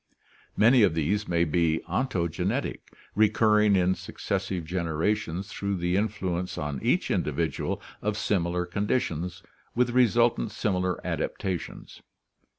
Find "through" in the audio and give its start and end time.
5.51-5.75